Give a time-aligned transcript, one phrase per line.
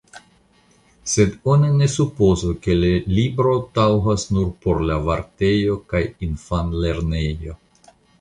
[1.09, 7.55] Sed oni ne supozu ke la libro taŭgas nur por la vartejo kaj infanlernejo.